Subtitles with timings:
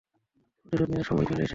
[0.59, 1.49] প্রতিশোধ নেওয়ার সময় চলে এসেছে।